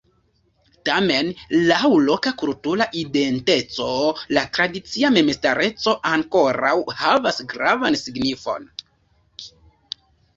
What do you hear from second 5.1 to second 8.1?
memstareco ankoraŭ havas gravan